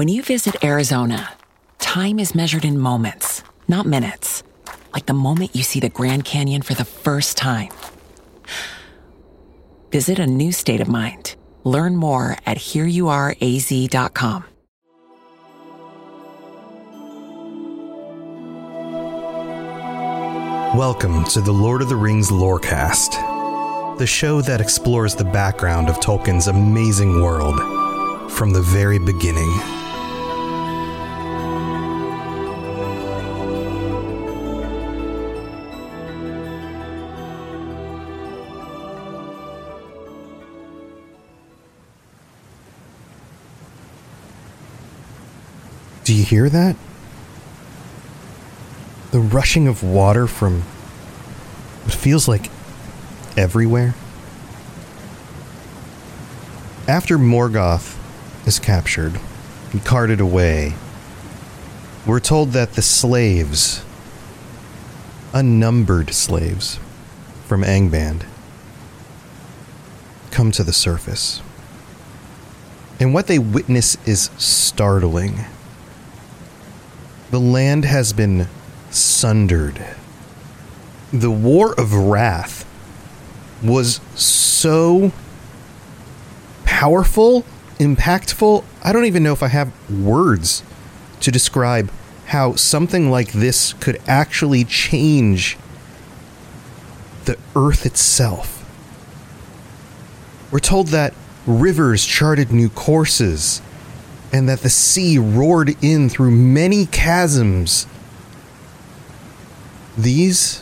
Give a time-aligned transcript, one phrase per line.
[0.00, 1.28] When you visit Arizona,
[1.78, 4.42] time is measured in moments, not minutes.
[4.94, 7.68] Like the moment you see the Grand Canyon for the first time.
[9.92, 11.36] Visit a new state of mind.
[11.64, 14.44] Learn more at hereyouareaz.com.
[20.78, 26.00] Welcome to the Lord of the Rings Lorecast, the show that explores the background of
[26.00, 27.60] Tolkien's amazing world
[28.32, 29.79] from the very beginning.
[46.30, 46.76] Hear that?
[49.10, 50.60] The rushing of water from
[51.82, 52.52] what feels like
[53.36, 53.96] everywhere.
[56.86, 57.98] After Morgoth
[58.46, 59.18] is captured
[59.72, 60.74] and carted away,
[62.06, 63.84] we're told that the slaves,
[65.34, 66.78] unnumbered slaves
[67.46, 68.22] from Angband,
[70.30, 71.42] come to the surface.
[73.00, 75.44] And what they witness is startling.
[77.30, 78.48] The land has been
[78.90, 79.84] sundered.
[81.12, 82.66] The War of Wrath
[83.62, 85.12] was so
[86.64, 87.44] powerful,
[87.78, 88.64] impactful.
[88.82, 90.64] I don't even know if I have words
[91.20, 91.92] to describe
[92.26, 95.56] how something like this could actually change
[97.26, 98.56] the earth itself.
[100.50, 101.14] We're told that
[101.46, 103.62] rivers charted new courses
[104.32, 107.86] and that the sea roared in through many chasms.
[109.98, 110.60] These,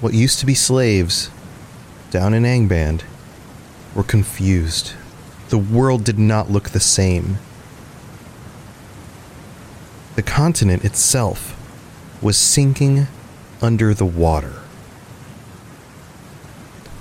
[0.00, 1.30] what used to be slaves
[2.10, 3.02] down in Angband,
[3.94, 4.94] were confused.
[5.50, 7.38] The world did not look the same.
[10.16, 11.54] The continent itself
[12.22, 13.06] was sinking
[13.62, 14.54] under the water.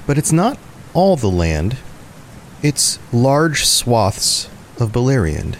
[0.06, 0.58] But it's not
[0.94, 1.78] all the land,
[2.64, 4.50] it's large swaths
[4.80, 5.56] of Beleriand.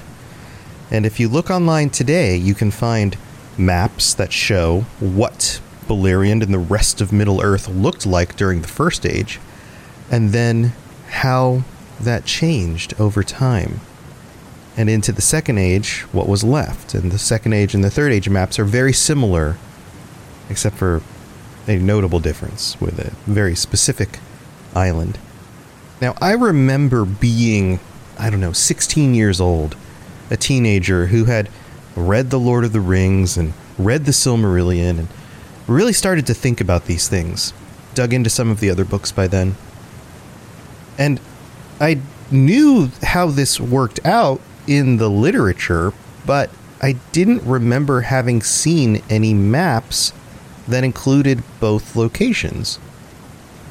[0.90, 3.18] And if you look online today, you can find
[3.58, 8.68] maps that show what Beleriand and the rest of Middle Earth looked like during the
[8.68, 9.40] First Age,
[10.10, 10.74] and then
[11.10, 11.64] how
[12.00, 13.80] that changed over time.
[14.78, 16.94] And into the Second Age, what was left.
[16.94, 19.58] And the Second Age and the Third Age maps are very similar,
[20.50, 21.02] except for
[21.68, 24.20] a notable difference with a very specific
[24.76, 25.18] island.
[26.00, 27.80] Now, I remember being,
[28.20, 29.76] I don't know, 16 years old
[30.30, 31.50] a teenager who had
[31.96, 35.08] read The Lord of the Rings and read The Silmarillion and
[35.68, 37.54] really started to think about these things.
[37.94, 39.56] Dug into some of the other books by then.
[40.98, 41.20] And
[41.80, 42.00] I
[42.32, 45.94] knew how this worked out in the literature,
[46.26, 46.50] but
[46.82, 50.14] I didn't remember having seen any maps
[50.68, 52.80] that included both locations.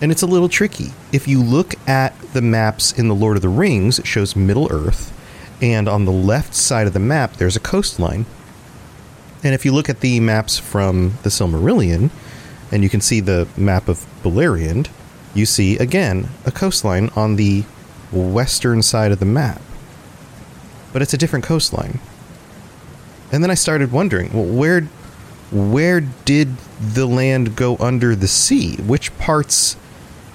[0.01, 0.93] And it's a little tricky.
[1.13, 4.69] If you look at the maps in The Lord of the Rings, it shows Middle
[4.71, 5.13] Earth
[5.61, 8.27] and on the left side of the map, there's a coastline.
[9.43, 12.11] And if you look at the maps from the Silmarillion,
[12.73, 14.89] and you can see the map of Beleriand,
[15.35, 17.65] you see again a coastline on the
[18.13, 19.61] western side of the map.
[20.93, 22.01] But it's a different coastline.
[23.33, 24.89] And then I started wondering, well, where
[25.53, 28.77] where did the land go under the sea?
[28.77, 29.77] Which parts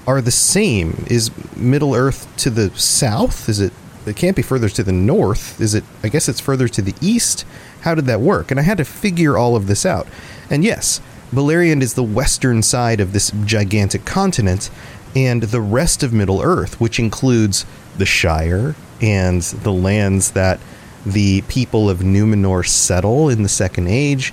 [0.06, 1.04] are the same?
[1.08, 3.48] Is Middle Earth to the south?
[3.48, 3.72] Is it
[4.06, 5.60] it can't be further to the north.
[5.60, 5.84] Is it?
[6.02, 7.44] I guess it's further to the east.
[7.82, 8.50] How did that work?
[8.50, 10.06] And I had to figure all of this out.
[10.50, 11.00] And yes,
[11.32, 14.70] Beleriand is the western side of this gigantic continent,
[15.14, 17.64] and the rest of Middle Earth, which includes
[17.96, 20.60] the Shire and the lands that
[21.04, 24.32] the people of Numenor settle in the Second Age,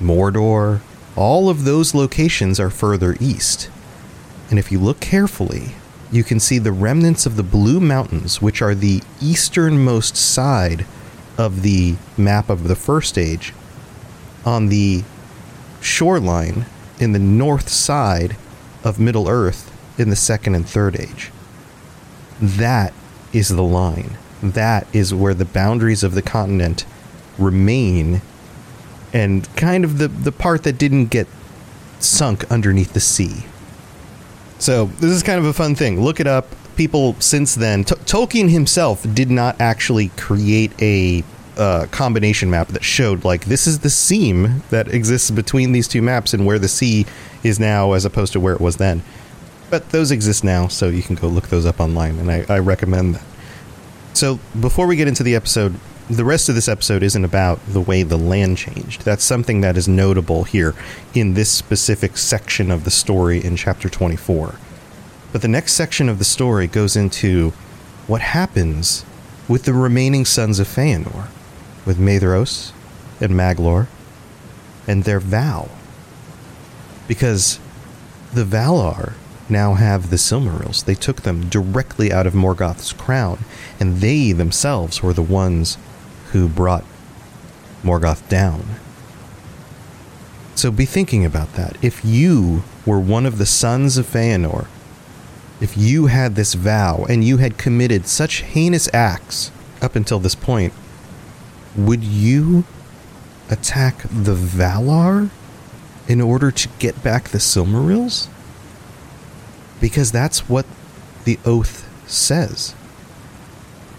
[0.00, 0.80] Mordor,
[1.16, 3.70] all of those locations are further east.
[4.50, 5.74] And if you look carefully,
[6.12, 10.86] you can see the remnants of the Blue Mountains, which are the easternmost side
[11.38, 13.52] of the map of the First Age,
[14.44, 15.04] on the
[15.80, 16.66] shoreline
[16.98, 18.36] in the north side
[18.84, 21.30] of Middle Earth in the Second and Third Age.
[22.40, 22.92] That
[23.32, 24.18] is the line.
[24.42, 26.84] That is where the boundaries of the continent
[27.38, 28.22] remain
[29.12, 31.26] and kind of the, the part that didn't get
[31.98, 33.44] sunk underneath the sea.
[34.60, 36.00] So, this is kind of a fun thing.
[36.00, 36.46] Look it up.
[36.76, 41.24] People since then, T- Tolkien himself did not actually create a
[41.56, 46.00] uh, combination map that showed like this is the seam that exists between these two
[46.00, 47.06] maps and where the sea
[47.42, 49.02] is now as opposed to where it was then.
[49.70, 52.58] But those exist now, so you can go look those up online, and I, I
[52.58, 53.24] recommend that.
[54.12, 55.74] So, before we get into the episode,
[56.10, 59.02] the rest of this episode isn't about the way the land changed.
[59.02, 60.74] That's something that is notable here
[61.14, 64.56] in this specific section of the story in chapter 24.
[65.30, 67.50] But the next section of the story goes into
[68.08, 69.04] what happens
[69.46, 71.28] with the remaining sons of Feanor,
[71.86, 72.72] with Maedhros
[73.20, 73.86] and Maglor,
[74.88, 75.68] and their vow.
[77.06, 77.60] Because
[78.34, 79.12] the Valar
[79.48, 80.84] now have the Silmarils.
[80.84, 83.44] They took them directly out of Morgoth's crown,
[83.78, 85.78] and they themselves were the ones
[86.32, 86.84] who brought
[87.82, 88.64] Morgoth down.
[90.54, 91.82] So be thinking about that.
[91.82, 94.66] If you were one of the sons of Feanor,
[95.60, 99.50] if you had this vow and you had committed such heinous acts
[99.80, 100.72] up until this point,
[101.76, 102.64] would you
[103.48, 105.30] attack the Valar
[106.08, 108.28] in order to get back the Silmarils?
[109.80, 110.66] Because that's what
[111.24, 112.74] the oath says.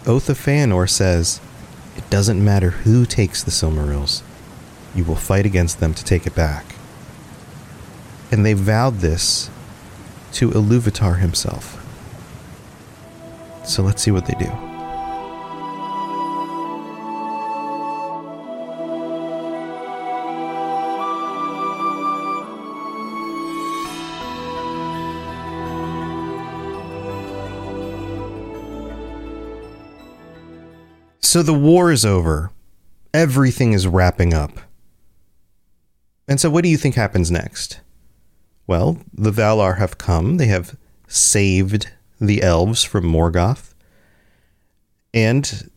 [0.06, 1.40] Oath of Feanor says,
[1.98, 4.22] it doesn't matter who takes the Silmarils,
[4.96, 6.76] you will fight against them to take it back.
[8.32, 9.50] And they vowed this
[10.34, 11.78] to Iluvatar himself.
[13.66, 14.71] So let's see what they do.
[31.32, 32.52] So the war is over.
[33.14, 34.52] Everything is wrapping up.
[36.28, 37.80] And so, what do you think happens next?
[38.68, 40.36] Well, the Valar have come.
[40.36, 40.76] They have
[41.08, 41.90] saved
[42.20, 43.74] the elves from Morgoth.
[45.14, 45.70] And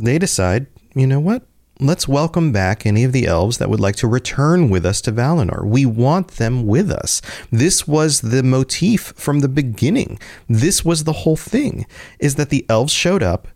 [0.00, 0.66] they decide,
[0.96, 1.46] you know what?
[1.78, 5.12] Let's welcome back any of the elves that would like to return with us to
[5.12, 5.64] Valinor.
[5.64, 7.22] We want them with us.
[7.52, 10.18] This was the motif from the beginning.
[10.48, 11.86] This was the whole thing
[12.18, 13.46] is that the elves showed up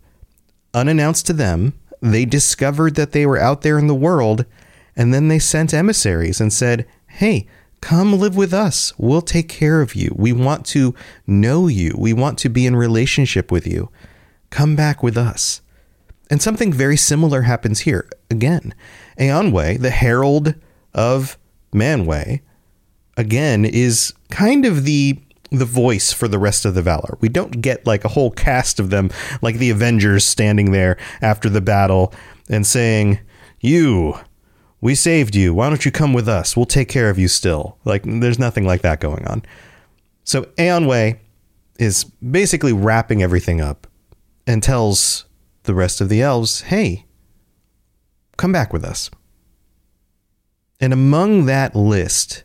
[0.75, 1.73] unannounced to them.
[2.01, 4.45] They discovered that they were out there in the world,
[4.95, 7.47] and then they sent emissaries and said, Hey,
[7.81, 8.93] come live with us.
[8.97, 10.13] We'll take care of you.
[10.15, 10.93] We want to
[11.25, 11.95] know you.
[11.97, 13.89] We want to be in relationship with you.
[14.49, 15.61] Come back with us.
[16.29, 18.09] And something very similar happens here.
[18.29, 18.73] Again,
[19.19, 20.55] Eonwe, the herald
[20.93, 21.37] of
[21.73, 22.41] Manwë,
[23.15, 25.19] again, is kind of the
[25.57, 27.19] the voice for the rest of the Valar.
[27.21, 29.09] We don't get like a whole cast of them,
[29.41, 32.13] like the Avengers standing there after the battle
[32.49, 33.19] and saying,
[33.59, 34.19] You,
[34.81, 35.53] we saved you.
[35.53, 36.55] Why don't you come with us?
[36.55, 37.77] We'll take care of you still.
[37.85, 39.43] Like, there's nothing like that going on.
[40.23, 41.19] So, Eonwe
[41.79, 43.87] is basically wrapping everything up
[44.47, 45.25] and tells
[45.63, 47.05] the rest of the elves, Hey,
[48.37, 49.09] come back with us.
[50.79, 52.43] And among that list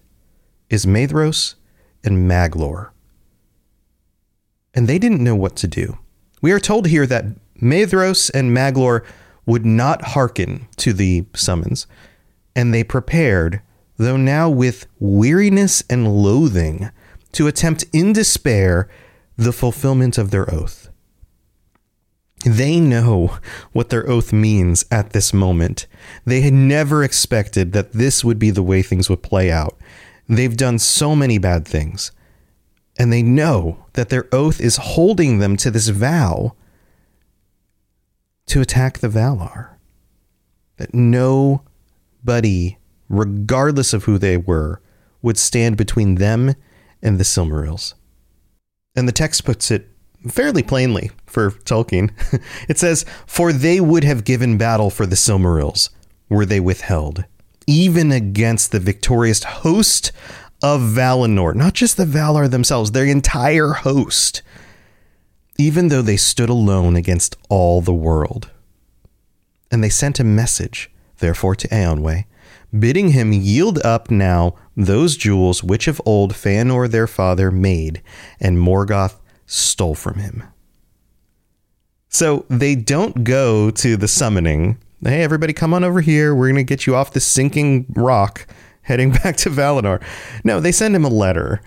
[0.68, 1.56] is Maedhros
[2.04, 2.90] and Maglor.
[4.74, 5.98] And they didn't know what to do.
[6.42, 7.24] We are told here that
[7.60, 9.04] Maedhros and Maglor
[9.46, 11.86] would not hearken to the summons,
[12.54, 13.60] and they prepared,
[13.96, 16.90] though now with weariness and loathing,
[17.32, 18.88] to attempt in despair
[19.36, 20.88] the fulfillment of their oath.
[22.44, 23.38] They know
[23.72, 25.86] what their oath means at this moment.
[26.24, 29.78] They had never expected that this would be the way things would play out.
[30.28, 32.12] They've done so many bad things.
[33.00, 36.52] And they know that their oath is holding them to this vow
[38.44, 39.70] to attack the Valar.
[40.76, 42.76] That nobody,
[43.08, 44.82] regardless of who they were,
[45.22, 46.54] would stand between them
[47.02, 47.94] and the Silmarils.
[48.94, 49.88] And the text puts it
[50.28, 52.10] fairly plainly for Tolkien.
[52.68, 55.88] it says, For they would have given battle for the Silmarils,
[56.28, 57.24] were they withheld
[57.70, 60.10] even against the victorious host
[60.62, 64.42] of Valinor, not just the Valar themselves, their entire host,
[65.58, 68.50] even though they stood alone against all the world.
[69.70, 72.24] And they sent a message, therefore, to Eonwe,
[72.78, 78.02] bidding him yield up now those jewels which of old Feanor their father made,
[78.40, 80.44] and Morgoth stole from him.
[82.08, 84.78] So they don't go to the summoning.
[85.02, 86.34] Hey, everybody, come on over here.
[86.34, 88.46] We're going to get you off the sinking rock
[88.90, 90.02] heading back to Valinor.
[90.42, 91.62] No, they send him a letter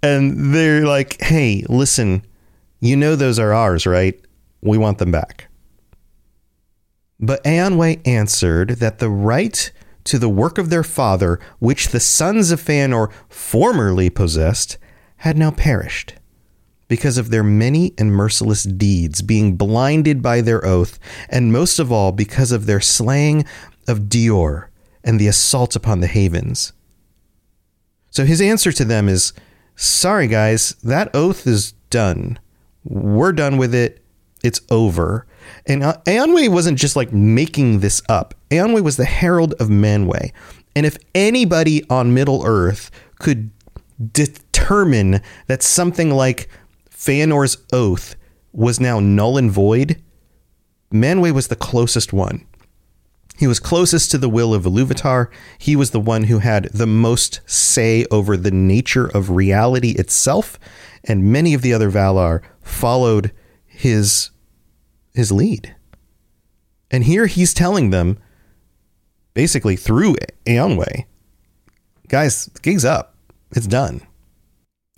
[0.00, 2.24] and they're like, hey, listen,
[2.80, 4.18] you know those are ours, right?
[4.62, 5.48] We want them back.
[7.18, 9.72] But Eonwe answered that the right
[10.04, 14.78] to the work of their father, which the sons of Feanor formerly possessed,
[15.16, 16.14] had now perished
[16.86, 21.90] because of their many and merciless deeds, being blinded by their oath, and most of
[21.90, 23.44] all because of their slaying
[23.88, 24.68] of Dior
[25.08, 26.74] and the assault upon the havens.
[28.10, 29.32] So his answer to them is
[29.74, 32.38] sorry, guys, that oath is done.
[32.84, 34.04] We're done with it.
[34.44, 35.26] It's over.
[35.66, 38.34] And uh, Eonwe wasn't just like making this up.
[38.50, 40.30] Eonwe was the herald of Manwë.
[40.76, 43.50] And if anybody on Middle Earth could
[44.12, 46.50] determine that something like
[46.90, 48.14] Feanor's oath
[48.52, 50.02] was now null and void,
[50.92, 52.46] Manwë was the closest one.
[53.38, 55.28] He was closest to the will of Iluvatar.
[55.58, 60.58] He was the one who had the most say over the nature of reality itself,
[61.04, 63.32] and many of the other Valar followed
[63.64, 64.30] his
[65.14, 65.74] his lead.
[66.90, 68.18] And here he's telling them,
[69.34, 71.04] basically through Eonwe,
[72.08, 73.14] guys, gig's up.
[73.52, 74.00] It's done.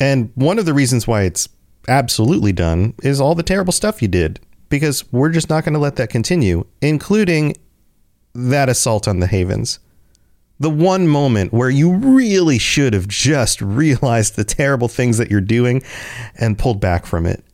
[0.01, 1.49] And one of the reasons why it's
[1.89, 5.81] absolutely done is all the terrible stuff you did, because we're just not going to
[5.81, 7.55] let that continue, including
[8.35, 9.79] that assault on the Havens.
[10.59, 15.41] The one moment where you really should have just realized the terrible things that you're
[15.41, 15.83] doing
[16.37, 17.45] and pulled back from it.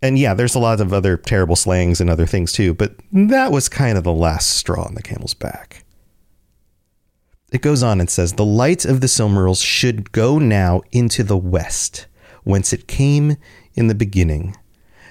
[0.00, 3.52] And yeah, there's a lot of other terrible slayings and other things too, but that
[3.52, 5.84] was kind of the last straw on the camel's back.
[7.52, 11.36] It goes on and says, The light of the Silmarils should go now into the
[11.36, 12.06] west,
[12.44, 13.36] whence it came
[13.74, 14.56] in the beginning,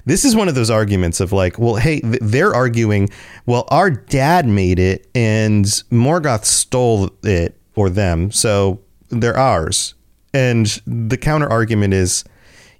[0.06, 3.10] this is one of those arguments of like, well, hey, they're arguing,
[3.46, 8.80] well, our dad made it and Morgoth stole it or them, so
[9.10, 9.94] they're ours.
[10.34, 12.24] And the counter argument is,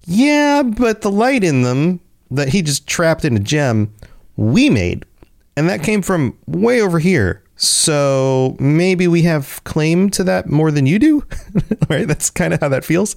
[0.06, 2.00] yeah, but the light in them
[2.32, 3.94] that he just trapped in a gem,
[4.38, 5.06] we made.
[5.58, 7.44] And that came from way over here.
[7.58, 11.24] So maybe we have claim to that more than you do.
[11.90, 12.08] right?
[12.08, 13.16] That's kind of how that feels.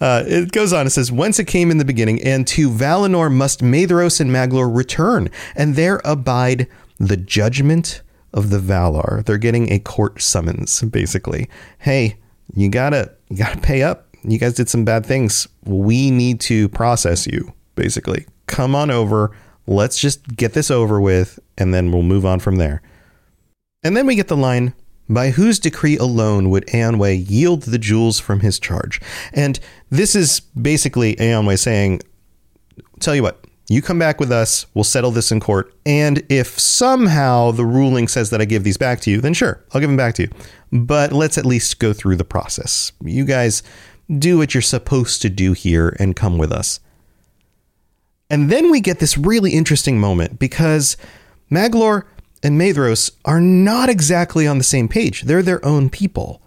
[0.00, 0.86] Uh, it goes on.
[0.86, 4.74] It says, "Whence it came in the beginning, and to Valinor must Maedhros and Maglor
[4.74, 8.02] return, and there abide the judgment
[8.32, 11.48] of the Valar." They're getting a court summons, basically.
[11.78, 12.16] Hey,
[12.54, 14.06] you gotta you gotta pay up.
[14.22, 15.48] You guys did some bad things.
[15.64, 18.26] We need to process you, basically.
[18.46, 19.32] Come on over.
[19.66, 22.82] Let's just get this over with, and then we'll move on from there.
[23.82, 24.74] And then we get the line,
[25.08, 29.00] by whose decree alone would Eonwe yield the jewels from his charge?
[29.32, 29.58] And
[29.90, 32.02] this is basically Eonwe saying,
[33.00, 35.74] Tell you what, you come back with us, we'll settle this in court.
[35.84, 39.62] And if somehow the ruling says that I give these back to you, then sure,
[39.72, 40.30] I'll give them back to you.
[40.72, 42.92] But let's at least go through the process.
[43.02, 43.62] You guys
[44.18, 46.80] do what you're supposed to do here and come with us.
[48.30, 50.96] And then we get this really interesting moment because
[51.50, 52.04] Maglor
[52.42, 55.22] and Maedhros are not exactly on the same page.
[55.22, 56.42] They're their own people.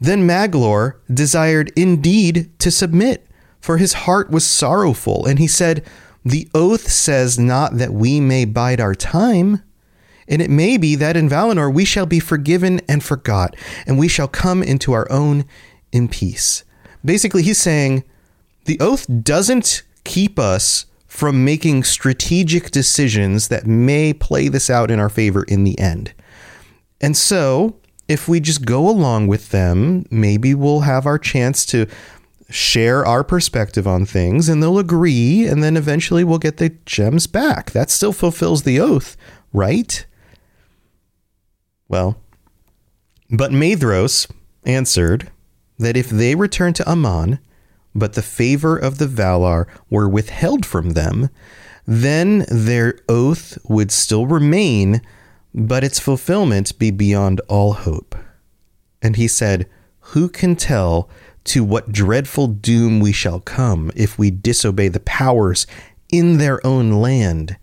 [0.00, 3.26] Then Maglor desired indeed to submit,
[3.60, 5.84] for his heart was sorrowful, and he said,
[6.24, 9.62] The oath says not that we may bide our time.
[10.28, 13.56] And it may be that in Valinor we shall be forgiven and forgot,
[13.86, 15.44] and we shall come into our own
[15.92, 16.64] in peace.
[17.04, 18.02] Basically, he's saying
[18.64, 20.86] the oath doesn't keep us
[21.16, 26.12] from making strategic decisions that may play this out in our favor in the end.
[27.00, 31.86] And so, if we just go along with them, maybe we'll have our chance to
[32.50, 37.26] share our perspective on things and they'll agree, and then eventually we'll get the gems
[37.26, 37.70] back.
[37.70, 39.16] That still fulfills the oath,
[39.54, 40.04] right?
[41.88, 42.20] Well,
[43.30, 44.30] but Maedhros
[44.66, 45.30] answered
[45.78, 47.38] that if they return to Aman,
[47.96, 51.30] but the favor of the Valar were withheld from them,
[51.86, 55.00] then their oath would still remain,
[55.54, 58.14] but its fulfillment be beyond all hope.
[59.00, 59.68] And he said,
[60.12, 61.08] Who can tell
[61.44, 65.66] to what dreadful doom we shall come if we disobey the powers
[66.10, 67.56] in their own land,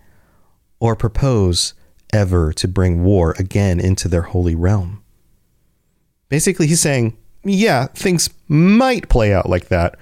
[0.79, 1.73] or propose
[2.11, 5.03] ever to bring war again into their holy realm?
[6.29, 9.99] Basically, he's saying, yeah, things might play out like that,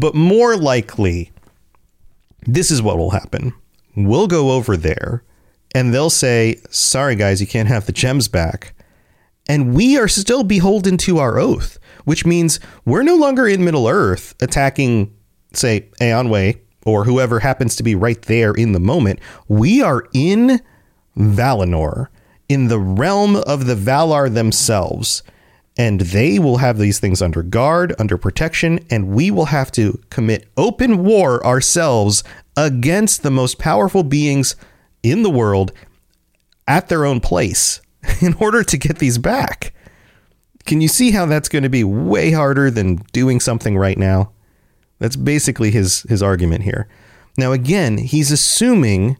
[0.00, 1.32] but more likely,
[2.46, 3.52] this is what will happen.
[3.96, 5.22] We'll go over there
[5.74, 8.74] and they'll say, "Sorry guys, you can't have the gems back."
[9.46, 13.88] And we are still beholden to our oath, which means we're no longer in Middle
[13.88, 15.12] Earth attacking,
[15.52, 19.20] say, Eonwë or whoever happens to be right there in the moment.
[19.48, 20.60] We are in
[21.16, 22.08] Valinor,
[22.48, 25.22] in the realm of the Valar themselves.
[25.76, 30.00] And they will have these things under guard, under protection, and we will have to
[30.10, 32.22] commit open war ourselves
[32.56, 34.54] against the most powerful beings
[35.02, 35.72] in the world
[36.66, 37.80] at their own place
[38.20, 39.74] in order to get these back.
[40.64, 44.32] Can you see how that's going to be way harder than doing something right now?
[44.98, 46.88] That's basically his his argument here.
[47.36, 49.18] Now again, he's assuming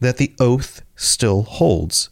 [0.00, 2.10] that the oath still holds.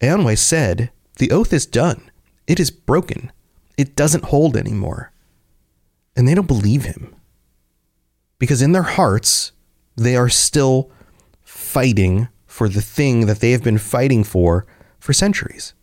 [0.00, 2.10] Eonwë said, "The oath is done.
[2.46, 3.32] It is broken.
[3.76, 5.12] It doesn't hold anymore."
[6.16, 7.14] And they don't believe him.
[8.38, 9.52] Because in their hearts,
[9.96, 10.90] they are still
[11.42, 14.66] fighting for the thing that they have been fighting for
[14.98, 15.74] for centuries.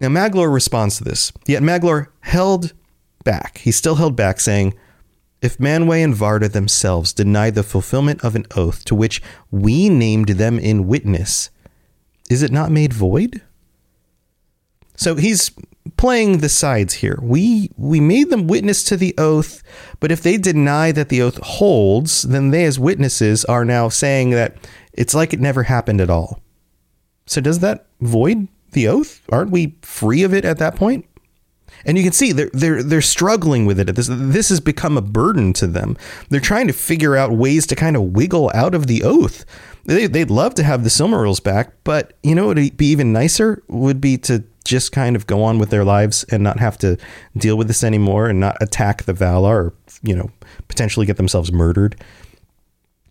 [0.00, 2.72] Now, Maglor responds to this, yet Maglor held
[3.22, 3.58] back.
[3.58, 4.74] He still held back, saying,
[5.40, 10.30] If Manwë and Varda themselves deny the fulfillment of an oath to which we named
[10.30, 11.50] them in witness,
[12.28, 13.42] is it not made void?
[14.96, 15.50] So he's
[15.96, 17.18] playing the sides here.
[17.22, 19.62] We we made them witness to the oath,
[20.00, 24.30] but if they deny that the oath holds, then they as witnesses are now saying
[24.30, 24.56] that
[24.92, 26.40] it's like it never happened at all.
[27.26, 29.22] So does that void the oath?
[29.30, 31.06] Aren't we free of it at that point?
[31.84, 33.94] And you can see they're they're they're struggling with it.
[33.94, 35.96] This this has become a burden to them.
[36.28, 39.44] They're trying to figure out ways to kind of wiggle out of the oath.
[39.84, 43.12] They, they'd love to have the Silmarils back, but you know what would be even
[43.12, 46.78] nicer would be to just kind of go on with their lives and not have
[46.78, 46.96] to
[47.36, 50.30] deal with this anymore and not attack the Valar or you know
[50.68, 51.96] potentially get themselves murdered.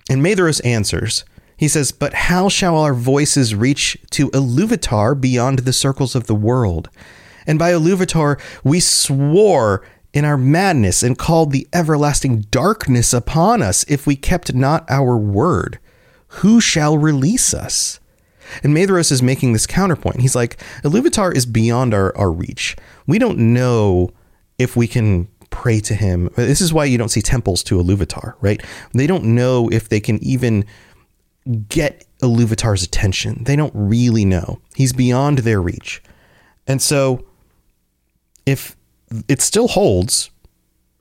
[0.09, 1.23] And Maedhros answers.
[1.55, 6.35] He says, But how shall our voices reach to Iluvatar beyond the circles of the
[6.35, 6.89] world?
[7.45, 9.83] And by Iluvatar we swore
[10.13, 15.15] in our madness and called the everlasting darkness upon us if we kept not our
[15.15, 15.79] word.
[16.39, 18.00] Who shall release us?
[18.63, 20.21] And Maedhros is making this counterpoint.
[20.21, 22.75] He's like, Iluvatar is beyond our, our reach.
[23.07, 24.11] We don't know
[24.57, 26.29] if we can pray to him.
[26.35, 28.63] This is why you don't see temples to Iluvatar, right?
[28.93, 30.65] They don't know if they can even
[31.67, 33.43] get Iluvatar's attention.
[33.43, 34.61] They don't really know.
[34.75, 36.01] He's beyond their reach.
[36.67, 37.25] And so
[38.45, 38.75] if
[39.27, 40.29] it still holds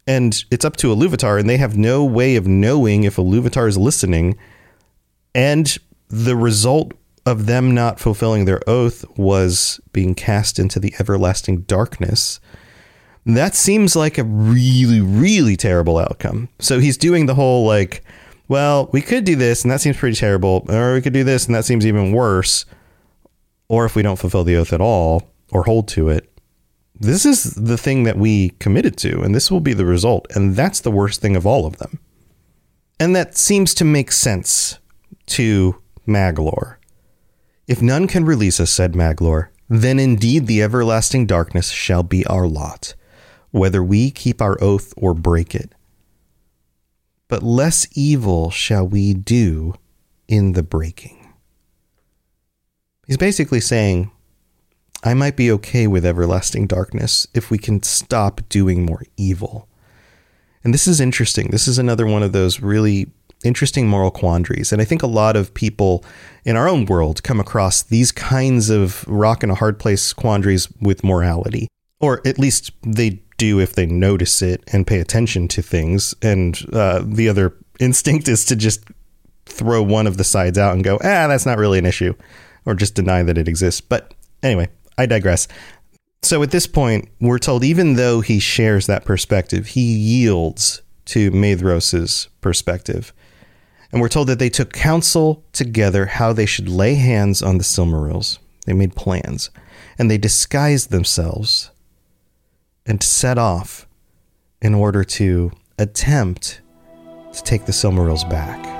[0.07, 3.79] and it's up to Iluvatar and they have no way of knowing if Iluvatar is
[3.79, 4.37] listening
[5.35, 5.77] and
[6.09, 6.93] the result
[7.31, 12.41] of them not fulfilling their oath was being cast into the everlasting darkness.
[13.25, 16.49] That seems like a really, really terrible outcome.
[16.59, 18.05] So he's doing the whole like,
[18.49, 21.47] well, we could do this and that seems pretty terrible, or we could do this
[21.47, 22.65] and that seems even worse.
[23.69, 26.27] Or if we don't fulfill the oath at all or hold to it,
[26.99, 30.27] this is the thing that we committed to, and this will be the result.
[30.35, 31.99] And that's the worst thing of all of them.
[32.99, 34.79] And that seems to make sense
[35.27, 36.77] to Maglor.
[37.67, 42.47] If none can release us, said Maglor, then indeed the everlasting darkness shall be our
[42.47, 42.95] lot,
[43.51, 45.75] whether we keep our oath or break it
[47.31, 49.73] but less evil shall we do
[50.27, 51.33] in the breaking.
[53.07, 54.11] He's basically saying,
[55.05, 59.69] I might be okay with everlasting darkness if we can stop doing more evil.
[60.65, 61.49] And this is interesting.
[61.51, 63.13] This is another one of those really
[63.45, 64.73] interesting moral quandaries.
[64.73, 66.05] And I think a lot of people
[66.45, 70.69] in our own world come across these kinds of rock and a hard place quandaries
[70.81, 71.69] with morality.
[72.01, 76.15] Or at least they do if they notice it and pay attention to things.
[76.23, 78.85] And uh, the other instinct is to just
[79.47, 82.15] throw one of the sides out and go, ah, that's not really an issue,
[82.67, 83.81] or just deny that it exists.
[83.81, 85.49] But anyway, I digress.
[86.23, 91.31] So at this point, we're told even though he shares that perspective, he yields to
[91.31, 93.13] Maedhros's perspective.
[93.93, 97.65] And we're told that they took counsel together how they should lay hands on the
[97.65, 98.39] Silmarils.
[98.67, 99.51] They made plans,
[99.99, 101.71] and they disguised themselves
[102.87, 103.89] and set off
[104.63, 106.61] in order to attempt
[107.33, 108.80] to take the Silmarils back.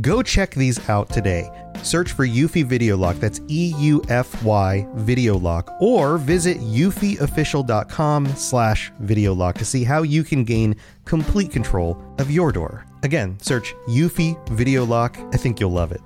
[0.00, 1.50] Go check these out today.
[1.82, 8.26] Search for Eufy Video Lock, that's E U F Y Video Lock, or visit eufyofficial.com
[8.36, 12.86] slash video lock to see how you can gain complete control of your door.
[13.02, 15.18] Again, search Eufy Video Lock.
[15.32, 16.00] I think you'll love it.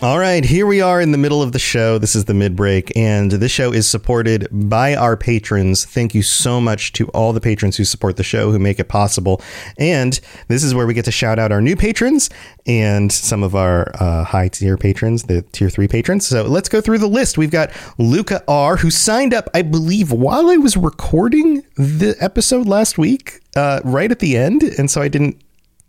[0.00, 1.98] All right, here we are in the middle of the show.
[1.98, 5.84] This is the mid break, and this show is supported by our patrons.
[5.84, 8.84] Thank you so much to all the patrons who support the show, who make it
[8.84, 9.42] possible.
[9.76, 12.30] And this is where we get to shout out our new patrons
[12.64, 16.28] and some of our uh, high tier patrons, the tier three patrons.
[16.28, 17.36] So let's go through the list.
[17.36, 22.68] We've got Luca R, who signed up, I believe, while I was recording the episode
[22.68, 24.62] last week, uh, right at the end.
[24.62, 25.42] And so I didn't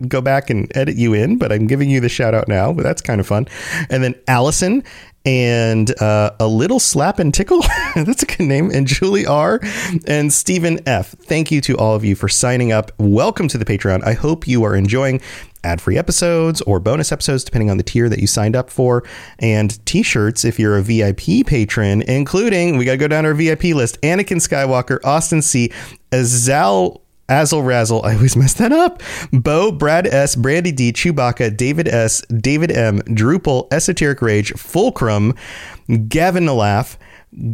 [0.08, 2.72] go back and edit you in, but I'm giving you the shout out now.
[2.72, 3.48] But that's kind of fun.
[3.90, 4.84] And then Allison
[5.26, 7.62] and uh, a little slap and tickle.
[7.96, 8.72] that's a good name.
[8.72, 9.60] And Julie R.
[10.08, 11.10] and Stephen F.
[11.10, 12.92] Thank you to all of you for signing up.
[12.98, 14.04] Welcome to the Patreon.
[14.06, 15.22] I hope you are enjoying
[15.64, 19.04] ad free episodes or bonus episodes, depending on the tier that you signed up for,
[19.40, 23.34] and t shirts if you're a VIP patron, including, we got to go down our
[23.34, 25.72] VIP list Anakin Skywalker, Austin C.,
[26.12, 27.02] Azal.
[27.30, 29.02] Azzle Razzle, I always mess that up.
[29.32, 35.34] Bo, Brad S, Brandy D, Chewbacca, David S, David M, Drupal, Esoteric Rage, Fulcrum,
[36.08, 36.98] Gavin Nalaf,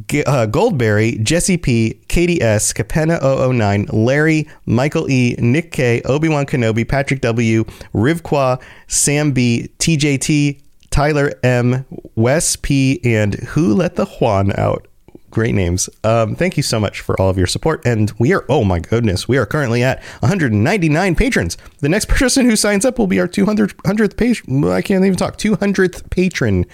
[0.07, 6.29] G- uh, Goldberry, Jesse P, Katie S, Capenna 009, Larry, Michael E, Nick K, Obi
[6.29, 10.61] Wan Kenobi, Patrick W, Rivqua, Sam B, TJT,
[10.91, 11.85] Tyler M,
[12.15, 14.87] Wes P, and Who Let the Juan Out?
[15.35, 15.89] Great names.
[16.05, 17.85] Um, thank you so much for all of your support.
[17.85, 21.57] And we are, oh my goodness, we are currently at 199 patrons.
[21.81, 24.63] The next person who signs up will be our 200th 100th patron.
[24.63, 25.37] I can't even talk.
[25.37, 26.65] 200th patron.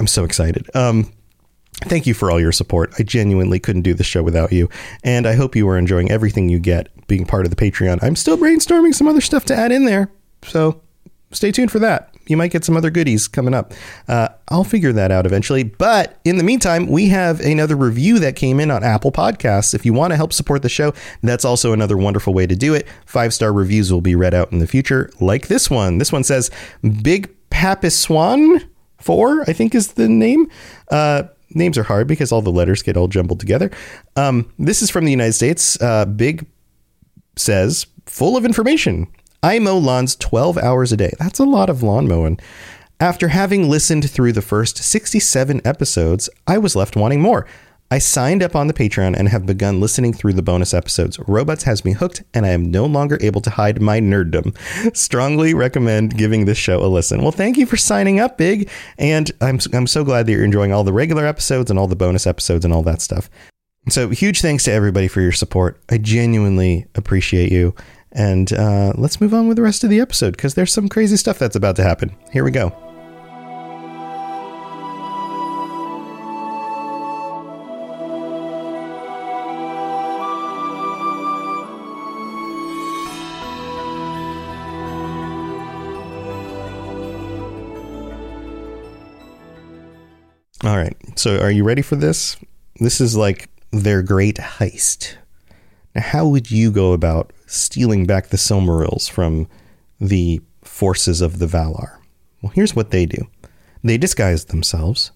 [0.00, 0.74] I'm so excited.
[0.74, 1.12] Um,
[1.82, 2.94] thank you for all your support.
[2.98, 4.70] I genuinely couldn't do this show without you.
[5.04, 7.98] And I hope you are enjoying everything you get being part of the Patreon.
[8.02, 10.10] I'm still brainstorming some other stuff to add in there.
[10.42, 10.80] So
[11.32, 13.72] stay tuned for that you might get some other goodies coming up.
[14.06, 15.62] Uh, I'll figure that out eventually.
[15.62, 19.74] But in the meantime, we have another review that came in on Apple Podcasts.
[19.74, 22.74] If you want to help support the show, that's also another wonderful way to do
[22.74, 22.86] it.
[23.06, 25.98] Five star reviews will be read out in the future, like this one.
[25.98, 26.50] This one says
[27.02, 30.50] Big Papiswan 4, I think is the name.
[30.90, 33.70] Uh, names are hard because all the letters get all jumbled together.
[34.16, 35.80] Um, this is from the United States.
[35.80, 36.46] Uh, Big
[37.36, 39.06] says, full of information.
[39.42, 41.12] I mow lawns 12 hours a day.
[41.18, 42.40] That's a lot of lawn mowing.
[42.98, 47.46] After having listened through the first 67 episodes, I was left wanting more.
[47.90, 51.18] I signed up on the Patreon and have begun listening through the bonus episodes.
[51.20, 54.54] Robots has me hooked, and I am no longer able to hide my nerddom.
[54.96, 57.22] Strongly recommend giving this show a listen.
[57.22, 60.72] Well, thank you for signing up, Big, and I'm I'm so glad that you're enjoying
[60.72, 63.30] all the regular episodes and all the bonus episodes and all that stuff.
[63.88, 65.80] So, huge thanks to everybody for your support.
[65.88, 67.74] I genuinely appreciate you.
[68.12, 71.16] And uh, let's move on with the rest of the episode because there's some crazy
[71.16, 72.16] stuff that's about to happen.
[72.32, 72.74] Here we go.
[90.64, 90.96] All right.
[91.14, 92.36] So, are you ready for this?
[92.80, 95.14] This is like their great heist.
[95.94, 99.48] Now, how would you go about stealing back the Silmarils from
[100.00, 101.98] the forces of the Valar?
[102.42, 103.26] Well, here's what they do
[103.82, 105.12] they disguised themselves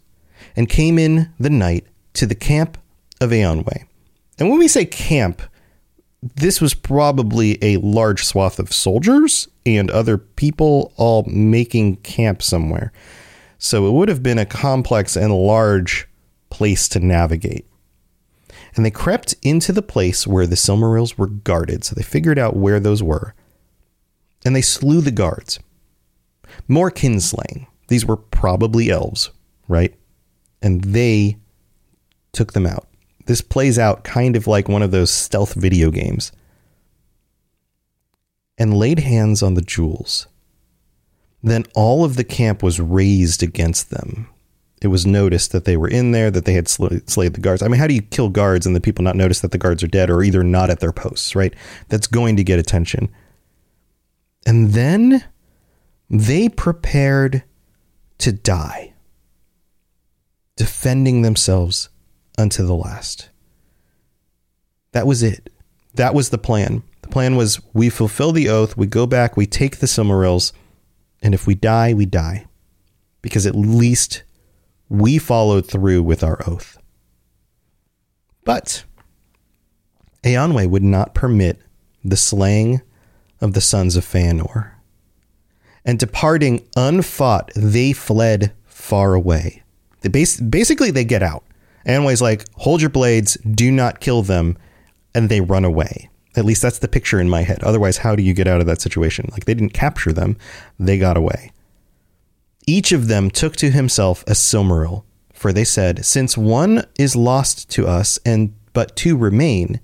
[0.57, 2.79] and came in the night to the camp
[3.21, 3.85] of Eonwë.
[4.39, 5.43] And when we say camp,
[6.23, 12.93] this was probably a large swath of soldiers and other people all making camp somewhere.
[13.59, 16.09] So it would have been a complex and large
[16.51, 17.67] place to navigate
[18.75, 21.85] and they crept into the place where the Silmarils were guarded.
[21.85, 23.35] So they figured out where those were,
[24.45, 25.59] and they slew the guards.
[26.69, 27.67] More kinslaying.
[27.89, 29.31] These were probably elves,
[29.69, 29.95] right?
[30.63, 31.39] And they
[32.33, 32.89] took them out.
[33.27, 36.33] This plays out kind of like one of those stealth video games.
[38.59, 40.27] And laid hands on the jewels.
[41.43, 44.29] then all of the camp was raised against them.
[44.83, 47.63] It was noticed that they were in there, that they had sl- slayed the guards.
[47.63, 49.83] I mean, how do you kill guards and the people not notice that the guards
[49.83, 51.55] are dead or either not at their posts, right?
[51.89, 53.09] That's going to get attention.
[54.45, 55.25] And then
[56.11, 57.45] they prepared
[58.19, 58.93] to die,
[60.57, 61.89] defending themselves
[62.37, 63.31] unto the last.
[64.93, 65.49] That was it.
[65.95, 66.83] That was the plan.
[67.03, 70.53] The plan was we fulfill the oath, we go back, we take the Silmarils,
[71.23, 72.47] and if we die, we die.
[73.23, 74.25] Because at least
[74.93, 76.77] we followed through with our oath.
[78.45, 78.85] But
[80.23, 81.59] Eonwe would not permit
[82.05, 82.83] the slaying
[83.41, 84.73] of the sons of Feanor.
[85.83, 89.63] And departing unfought, they fled far away.
[90.03, 91.43] They bas- basically, they get out.
[91.87, 94.59] Eonwe's like, hold your blades, do not kill them,
[95.15, 96.11] and they run away.
[96.37, 97.65] At least that's the picture in my head.
[97.65, 99.31] Otherwise, how do you get out of that situation?
[99.33, 100.37] Like, they didn't capture them,
[100.79, 101.51] they got away.
[102.67, 107.71] Each of them took to himself a Silmaril, for they said, Since one is lost
[107.71, 109.81] to us, and but two remain,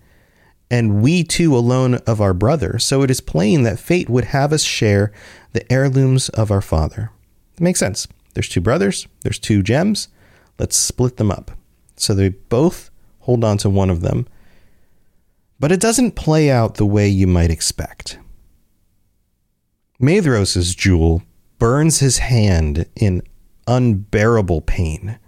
[0.70, 4.52] and we two alone of our brother, so it is plain that fate would have
[4.52, 5.12] us share
[5.52, 7.10] the heirlooms of our father.
[7.54, 8.06] It makes sense.
[8.34, 10.08] There's two brothers, there's two gems.
[10.58, 11.52] Let's split them up.
[11.96, 14.26] So they both hold on to one of them.
[15.60, 18.18] But it doesn't play out the way you might expect.
[20.00, 21.22] Maedhros' jewel
[21.58, 23.22] burns his hand in
[23.66, 25.18] unbearable pain.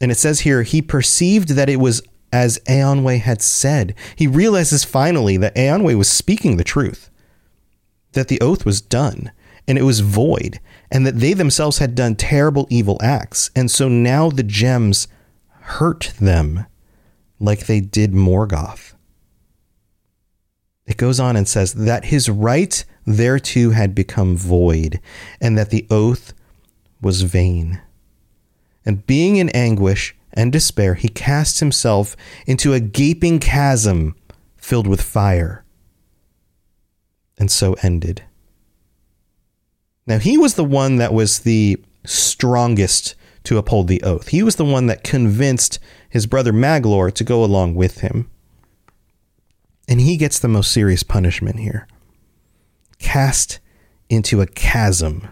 [0.00, 3.94] And it says here, he perceived that it was as Eonwe had said.
[4.14, 7.10] He realizes finally that Eonwe was speaking the truth,
[8.12, 9.32] that the oath was done
[9.66, 13.50] and it was void, and that they themselves had done terrible evil acts.
[13.54, 15.08] And so now the gems
[15.50, 16.64] hurt them
[17.38, 18.94] like they did Morgoth.
[20.86, 22.82] It goes on and says that his right
[23.16, 25.00] thereto had become void,
[25.40, 26.34] and that the oath
[27.00, 27.80] was vain.
[28.84, 32.16] And being in anguish and despair, he cast himself
[32.46, 34.14] into a gaping chasm
[34.56, 35.64] filled with fire,
[37.38, 38.22] and so ended.
[40.06, 44.28] Now, he was the one that was the strongest to uphold the oath.
[44.28, 48.30] He was the one that convinced his brother Maglor to go along with him.
[49.86, 51.86] And he gets the most serious punishment here
[52.98, 53.60] cast
[54.08, 55.28] into a chasm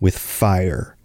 [0.00, 0.96] with fire.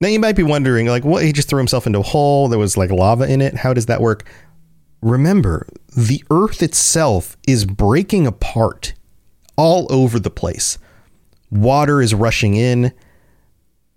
[0.00, 1.24] Now you might be wondering, like, what?
[1.24, 2.48] He just threw himself into a hole.
[2.48, 3.54] There was like lava in it.
[3.54, 4.28] How does that work?
[5.00, 8.94] Remember, the earth itself is breaking apart
[9.56, 10.78] all over the place.
[11.50, 12.92] Water is rushing in.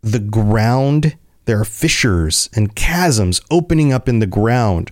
[0.01, 4.91] The ground, there are fissures and chasms opening up in the ground.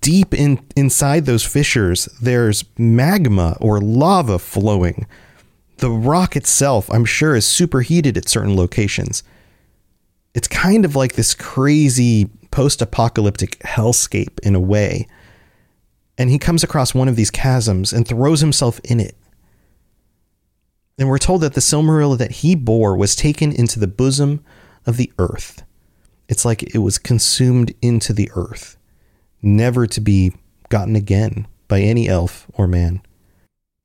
[0.00, 5.06] Deep in inside those fissures, there's magma or lava flowing.
[5.78, 9.24] The rock itself, I'm sure, is superheated at certain locations.
[10.34, 15.08] It's kind of like this crazy post-apocalyptic hellscape in a way.
[16.16, 19.16] And he comes across one of these chasms and throws himself in it.
[20.98, 24.44] And we're told that the Silmaril that he bore was taken into the bosom
[24.86, 25.64] of the earth.
[26.28, 28.76] It's like it was consumed into the earth,
[29.42, 30.32] never to be
[30.68, 33.02] gotten again by any elf or man.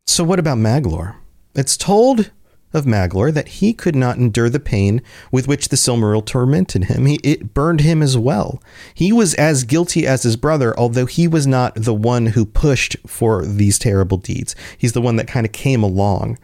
[0.05, 1.15] So, what about Maglor?
[1.55, 2.31] It's told
[2.73, 7.05] of Maglor that he could not endure the pain with which the Silmaril tormented him.
[7.05, 8.61] He, it burned him as well.
[8.93, 12.97] He was as guilty as his brother, although he was not the one who pushed
[13.05, 14.55] for these terrible deeds.
[14.77, 16.37] He's the one that kind of came along.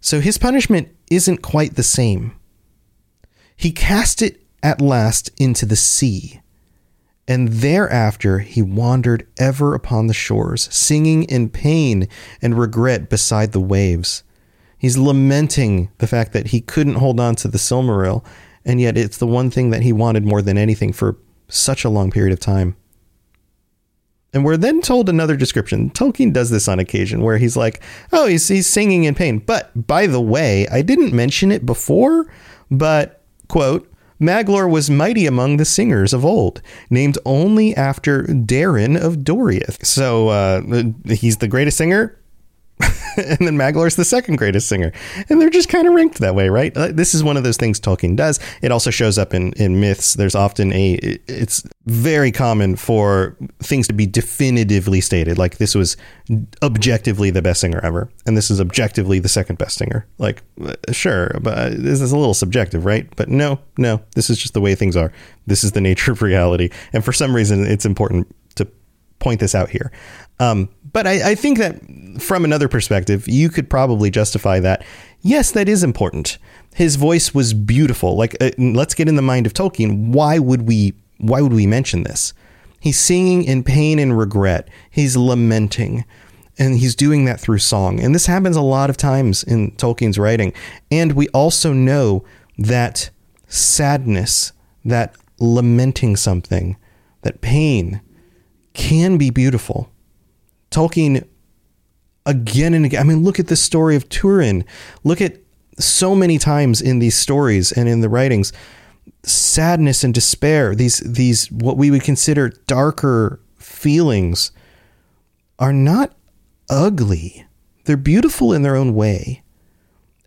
[0.00, 2.34] So his punishment isn't quite the same.
[3.56, 6.40] He cast it at last into the sea,
[7.26, 12.08] and thereafter he wandered ever upon the shores, singing in pain
[12.42, 14.22] and regret beside the waves.
[14.76, 18.24] He's lamenting the fact that he couldn't hold on to the Silmaril,
[18.64, 21.16] and yet it's the one thing that he wanted more than anything for
[21.48, 22.76] such a long period of time.
[24.34, 25.90] And we're then told another description.
[25.90, 27.80] Tolkien does this on occasion where he's like,
[28.12, 29.38] oh, he's, he's singing in pain.
[29.38, 32.26] But by the way, I didn't mention it before,
[32.68, 33.88] but, quote,
[34.24, 39.84] Maglor was mighty among the singers of old, named only after Daeron of Doriath.
[39.84, 40.62] So uh,
[41.06, 42.18] he's the greatest singer.
[43.38, 44.92] and then Maglor's the second greatest singer.
[45.28, 46.76] And they're just kind of ranked that way, right?
[46.76, 48.40] Uh, This is one of those things Tolkien does.
[48.62, 50.14] It also shows up in, in myths.
[50.14, 50.94] There's often a,
[51.28, 55.38] it's very common for things to be definitively stated.
[55.38, 55.96] Like this was
[56.62, 58.08] objectively the best singer ever.
[58.26, 60.06] And this is objectively the second best singer.
[60.18, 63.08] Like, uh, sure, but uh, this is a little subjective, right?
[63.16, 65.12] But no, no, this is just the way things are.
[65.46, 66.70] This is the nature of reality.
[66.92, 68.66] And for some reason, it's important to
[69.18, 69.92] point this out here.
[70.40, 71.80] Um, but I, I think that
[72.22, 74.86] from another perspective, you could probably justify that.
[75.20, 76.38] Yes, that is important.
[76.74, 78.16] His voice was beautiful.
[78.16, 80.12] Like, uh, let's get in the mind of Tolkien.
[80.12, 80.94] Why would we?
[81.18, 82.32] Why would we mention this?
[82.80, 84.68] He's singing in pain and regret.
[84.90, 86.04] He's lamenting,
[86.58, 87.98] and he's doing that through song.
[87.98, 90.52] And this happens a lot of times in Tolkien's writing.
[90.90, 92.24] And we also know
[92.58, 93.10] that
[93.48, 94.52] sadness,
[94.84, 96.76] that lamenting something,
[97.22, 98.00] that pain
[98.74, 99.90] can be beautiful.
[100.70, 101.26] Tolkien
[102.26, 103.00] again and again.
[103.00, 104.64] I mean, look at the story of Turin.
[105.02, 105.38] Look at
[105.78, 108.52] so many times in these stories and in the writings,
[109.22, 114.52] sadness and despair, these these what we would consider darker feelings
[115.58, 116.14] are not
[116.70, 117.46] ugly.
[117.84, 119.42] They're beautiful in their own way.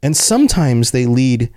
[0.04, 1.52] And sometimes they lead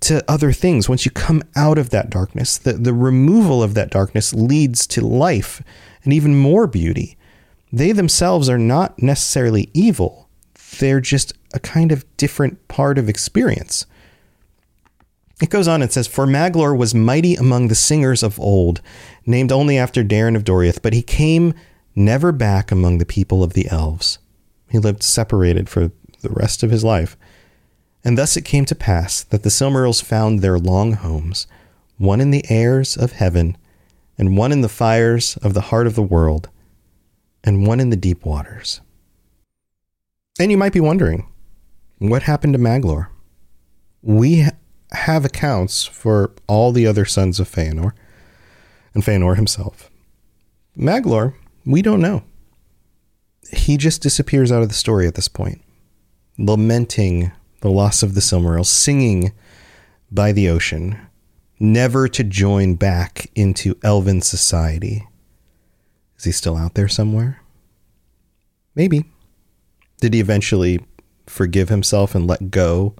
[0.00, 0.88] to other things.
[0.88, 5.04] Once you come out of that darkness, the, the removal of that darkness leads to
[5.04, 5.60] life
[6.04, 7.17] and even more beauty
[7.72, 10.28] they themselves are not necessarily evil.
[10.78, 13.86] They're just a kind of different part of experience.
[15.40, 18.80] It goes on and says, For Maglor was mighty among the singers of old,
[19.24, 21.54] named only after Daeron of Doriath, but he came
[21.94, 24.18] never back among the people of the elves.
[24.70, 27.16] He lived separated for the rest of his life.
[28.04, 31.46] And thus it came to pass that the Silmarils found their long homes,
[31.98, 33.56] one in the airs of heaven,
[34.16, 36.48] and one in the fires of the heart of the world
[37.44, 38.80] and one in the deep waters.
[40.38, 41.26] And you might be wondering,
[41.98, 43.08] what happened to Maglor?
[44.02, 44.52] We ha-
[44.92, 47.92] have accounts for all the other sons of Feanor
[48.94, 49.90] and Feanor himself.
[50.76, 51.34] Maglor,
[51.66, 52.22] we don't know.
[53.52, 55.62] He just disappears out of the story at this point,
[56.38, 59.32] lamenting the loss of the Silmarils, singing
[60.10, 61.00] by the ocean,
[61.58, 65.07] never to join back into elven society.
[66.18, 67.42] Is he still out there somewhere?
[68.74, 69.04] Maybe.
[70.00, 70.84] Did he eventually
[71.26, 72.94] forgive himself and let go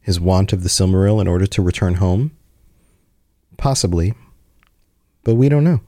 [0.00, 2.36] his want of the Silmaril in order to return home?
[3.56, 4.14] Possibly.
[5.24, 5.80] But we don't know.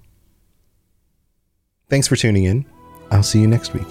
[1.88, 2.64] Thanks for tuning in.
[3.10, 3.86] I'll see you next week.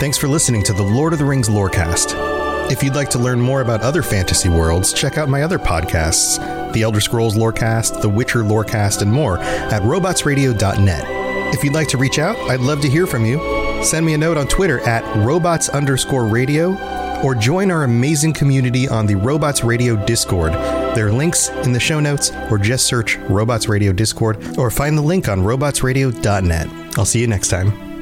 [0.00, 2.33] Thanks for listening to the Lord of the Rings Lorecast.
[2.70, 6.72] If you'd like to learn more about other fantasy worlds, check out my other podcasts,
[6.72, 11.54] The Elder Scrolls Lorecast, The Witcher Lorecast, and more at robotsradio.net.
[11.54, 13.38] If you'd like to reach out, I'd love to hear from you.
[13.84, 16.74] Send me a note on Twitter at robots underscore radio
[17.22, 20.52] or join our amazing community on the Robots Radio Discord.
[20.96, 24.96] There are links in the show notes, or just search Robots Radio Discord or find
[24.96, 26.98] the link on robotsradio.net.
[26.98, 27.93] I'll see you next time.